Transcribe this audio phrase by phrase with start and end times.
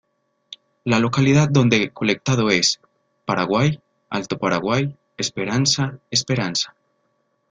[0.83, 2.79] La localidad donde fue colectado es:
[3.25, 6.73] Paraguay, Alto Paraguay, Esperanza, Esperanza.